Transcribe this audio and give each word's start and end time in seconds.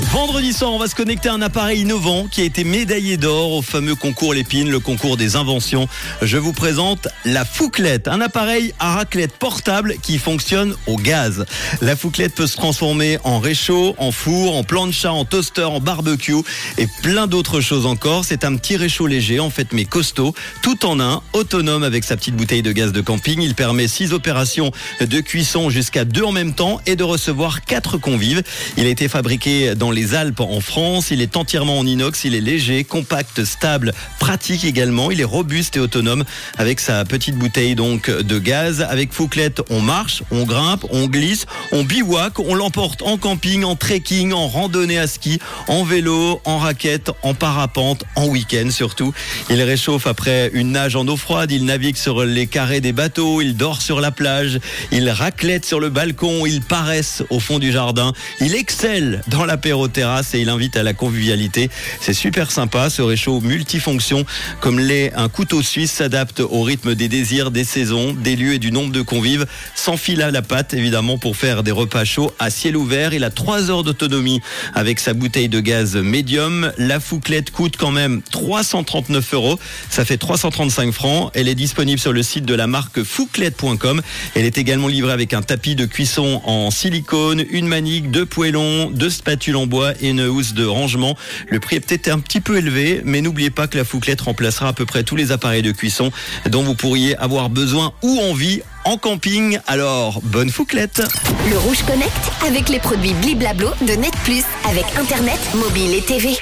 Vendredi 0.00 0.52
soir, 0.52 0.72
on 0.72 0.78
va 0.78 0.88
se 0.88 0.94
connecter 0.94 1.28
à 1.28 1.34
un 1.34 1.42
appareil 1.42 1.80
innovant 1.80 2.26
qui 2.26 2.40
a 2.40 2.44
été 2.44 2.64
médaillé 2.64 3.16
d'or 3.16 3.52
au 3.52 3.62
fameux 3.62 3.94
concours 3.94 4.34
Lépine, 4.34 4.70
le 4.70 4.80
concours 4.80 5.16
des 5.16 5.36
inventions. 5.36 5.88
Je 6.22 6.38
vous 6.38 6.52
présente 6.52 7.08
la 7.24 7.44
Fouclette, 7.44 8.08
un 8.08 8.20
appareil 8.20 8.74
à 8.78 8.94
raclette 8.94 9.32
portable 9.32 9.94
qui 10.02 10.18
fonctionne 10.18 10.74
au 10.86 10.96
gaz. 10.96 11.44
La 11.80 11.96
Fouclette 11.96 12.34
peut 12.34 12.46
se 12.46 12.56
transformer 12.56 13.18
en 13.24 13.38
réchaud, 13.38 13.94
en 13.98 14.12
four, 14.12 14.56
en 14.56 14.64
plancha, 14.64 15.12
en 15.12 15.24
toaster, 15.24 15.64
en 15.64 15.80
barbecue 15.80 16.42
et 16.78 16.86
plein 17.02 17.26
d'autres 17.26 17.60
choses 17.60 17.86
encore. 17.86 18.24
C'est 18.24 18.44
un 18.44 18.56
petit 18.56 18.76
réchaud 18.76 19.06
léger, 19.06 19.40
en 19.40 19.50
fait, 19.50 19.72
mais 19.72 19.84
costaud, 19.84 20.34
tout 20.62 20.84
en 20.84 21.00
un, 21.00 21.22
autonome 21.32 21.84
avec 21.84 22.04
sa 22.04 22.16
petite 22.16 22.36
bouteille 22.36 22.62
de 22.62 22.72
gaz 22.72 22.92
de 22.92 23.00
camping. 23.00 23.40
Il 23.40 23.54
permet 23.54 23.88
six 23.88 24.12
opérations 24.12 24.72
de 25.00 25.20
cuisson 25.20 25.70
jusqu'à 25.70 26.04
deux 26.04 26.24
en 26.24 26.32
même 26.32 26.54
temps 26.54 26.80
et 26.86 26.96
de 26.96 27.04
recevoir 27.04 27.64
quatre 27.64 27.98
convives. 27.98 28.42
Il 28.76 28.86
a 28.86 28.90
été 28.90 29.08
fabriqué 29.08 29.74
dans 29.74 29.81
les 29.90 30.14
Alpes 30.14 30.40
en 30.40 30.60
France. 30.60 31.10
Il 31.10 31.20
est 31.20 31.36
entièrement 31.36 31.78
en 31.78 31.86
inox, 31.86 32.24
il 32.24 32.34
est 32.34 32.40
léger, 32.40 32.84
compact, 32.84 33.44
stable, 33.44 33.92
pratique 34.18 34.64
également. 34.64 35.10
Il 35.10 35.20
est 35.20 35.24
robuste 35.24 35.76
et 35.76 35.80
autonome 35.80 36.24
avec 36.56 36.80
sa 36.80 37.04
petite 37.04 37.36
bouteille 37.36 37.74
donc 37.74 38.10
de 38.10 38.38
gaz. 38.38 38.86
Avec 38.88 39.12
Fouclette, 39.12 39.62
on 39.70 39.80
marche, 39.80 40.22
on 40.30 40.44
grimpe, 40.44 40.84
on 40.90 41.06
glisse, 41.06 41.46
on 41.72 41.82
bivouac, 41.82 42.38
on 42.38 42.54
l'emporte 42.54 43.02
en 43.02 43.16
camping, 43.18 43.64
en 43.64 43.74
trekking, 43.74 44.32
en 44.32 44.48
randonnée 44.48 44.98
à 44.98 45.06
ski, 45.06 45.40
en 45.66 45.82
vélo, 45.84 46.40
en 46.44 46.58
raquette, 46.58 47.10
en 47.22 47.34
parapente, 47.34 48.04
en 48.14 48.26
week-end 48.26 48.70
surtout. 48.70 49.12
Il 49.50 49.60
réchauffe 49.62 50.06
après 50.06 50.50
une 50.52 50.72
nage 50.72 50.96
en 50.96 51.06
eau 51.08 51.16
froide, 51.16 51.50
il 51.50 51.64
navigue 51.64 51.96
sur 51.96 52.24
les 52.24 52.46
carrés 52.46 52.80
des 52.80 52.92
bateaux, 52.92 53.40
il 53.40 53.56
dort 53.56 53.82
sur 53.82 54.00
la 54.00 54.10
plage, 54.10 54.60
il 54.92 55.10
raclette 55.10 55.64
sur 55.64 55.80
le 55.80 55.90
balcon, 55.90 56.46
il 56.46 56.60
paresse 56.60 57.22
au 57.30 57.40
fond 57.40 57.58
du 57.58 57.72
jardin, 57.72 58.12
il 58.40 58.54
excelle 58.54 59.22
dans 59.28 59.44
l'apéro 59.44 59.71
terrasse 59.88 60.34
et 60.34 60.40
il 60.40 60.48
invite 60.48 60.76
à 60.76 60.82
la 60.82 60.94
convivialité. 60.94 61.70
C'est 62.00 62.12
super 62.12 62.50
sympa, 62.50 62.90
ce 62.90 63.02
réchaud 63.02 63.40
multifonction, 63.40 64.24
comme 64.60 64.78
l'est 64.78 65.12
un 65.14 65.28
couteau 65.28 65.62
suisse, 65.62 65.92
s'adapte 65.92 66.40
au 66.40 66.62
rythme 66.62 66.94
des 66.94 67.08
désirs, 67.08 67.50
des 67.50 67.64
saisons, 67.64 68.12
des 68.12 68.36
lieux 68.36 68.54
et 68.54 68.58
du 68.58 68.72
nombre 68.72 68.92
de 68.92 69.02
convives, 69.02 69.46
sans 69.74 69.96
fil 69.96 70.22
à 70.22 70.30
la 70.30 70.42
patte 70.42 70.74
évidemment 70.74 71.18
pour 71.18 71.36
faire 71.36 71.62
des 71.62 71.70
repas 71.70 72.04
chauds 72.04 72.32
à 72.38 72.50
ciel 72.50 72.76
ouvert. 72.76 73.14
Il 73.14 73.24
a 73.24 73.30
3 73.30 73.70
heures 73.70 73.82
d'autonomie 73.82 74.40
avec 74.74 75.00
sa 75.00 75.14
bouteille 75.14 75.48
de 75.48 75.60
gaz 75.60 75.96
médium. 75.96 76.72
La 76.78 77.00
Fouclette 77.00 77.50
coûte 77.50 77.76
quand 77.76 77.90
même 77.90 78.22
339 78.30 79.34
euros, 79.34 79.58
ça 79.90 80.04
fait 80.04 80.16
335 80.16 80.92
francs. 80.92 81.30
Elle 81.34 81.48
est 81.48 81.54
disponible 81.54 82.00
sur 82.00 82.12
le 82.12 82.22
site 82.22 82.44
de 82.44 82.54
la 82.54 82.66
marque 82.66 83.02
fouclette.com. 83.02 84.02
Elle 84.34 84.44
est 84.44 84.58
également 84.58 84.88
livrée 84.88 85.12
avec 85.12 85.34
un 85.34 85.42
tapis 85.42 85.74
de 85.74 85.86
cuisson 85.86 86.40
en 86.44 86.70
silicone, 86.70 87.44
une 87.50 87.66
manique, 87.66 88.10
deux 88.10 88.26
poêlons, 88.26 88.90
deux 88.90 89.10
spatules 89.10 89.56
bois 89.66 89.92
et 90.00 90.10
une 90.10 90.26
housse 90.26 90.54
de 90.54 90.64
rangement. 90.64 91.16
Le 91.48 91.60
prix 91.60 91.76
est 91.76 91.80
peut-être 91.80 92.08
un 92.08 92.18
petit 92.18 92.40
peu 92.40 92.58
élevé, 92.58 93.02
mais 93.04 93.20
n'oubliez 93.20 93.50
pas 93.50 93.66
que 93.66 93.78
la 93.78 93.84
Fouclette 93.84 94.20
remplacera 94.20 94.68
à 94.68 94.72
peu 94.72 94.86
près 94.86 95.02
tous 95.02 95.16
les 95.16 95.32
appareils 95.32 95.62
de 95.62 95.72
cuisson 95.72 96.10
dont 96.48 96.62
vous 96.62 96.74
pourriez 96.74 97.16
avoir 97.16 97.50
besoin 97.50 97.92
ou 98.02 98.18
envie 98.20 98.62
en 98.84 98.96
camping. 98.96 99.58
Alors, 99.66 100.20
bonne 100.22 100.50
Fouclette 100.50 101.02
Le 101.50 101.58
Rouge 101.58 101.82
Connect 101.86 102.12
avec 102.46 102.68
les 102.68 102.78
produits 102.78 103.14
Bliblablo 103.14 103.68
de 103.86 103.92
Net 103.92 104.14
Plus 104.24 104.44
avec 104.68 104.84
Internet, 104.96 105.38
mobile 105.54 105.94
et 105.94 106.02
TV. 106.02 106.30